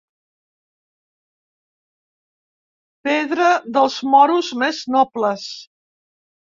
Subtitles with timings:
[3.11, 5.49] Pedra dels moros més nobles.